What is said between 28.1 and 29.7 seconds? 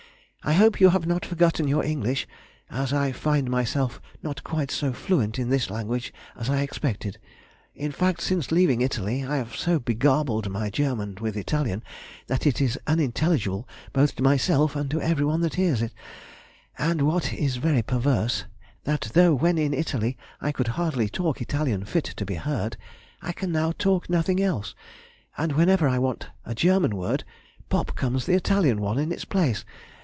the Italian one in its place.